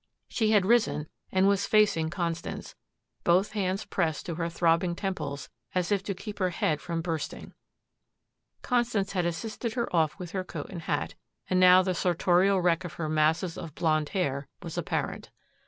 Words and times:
She 0.27 0.49
had 0.49 0.65
risen 0.65 1.07
and 1.31 1.47
was 1.47 1.67
facing 1.67 2.09
Constance, 2.09 2.73
both 3.23 3.51
hands 3.51 3.85
pressed 3.85 4.25
to 4.25 4.33
her 4.33 4.49
throbbing 4.49 4.95
temples 4.95 5.47
as 5.75 5.91
if 5.91 6.01
to 6.05 6.15
keep 6.15 6.39
her 6.39 6.49
head 6.49 6.81
from 6.81 7.03
bursting. 7.03 7.53
Constance 8.63 9.11
had 9.11 9.27
assisted 9.27 9.73
her 9.73 9.95
off 9.95 10.17
with 10.17 10.31
her 10.31 10.43
coat 10.43 10.69
and 10.71 10.81
hat, 10.81 11.13
and 11.51 11.59
now 11.59 11.83
the 11.83 11.93
sartorial 11.93 12.59
wreck 12.59 12.83
of 12.83 12.93
her 12.93 13.09
masses 13.09 13.59
of 13.59 13.75
blonde 13.75 14.09
hair 14.09 14.47
was 14.63 14.75
apparent. 14.75 15.29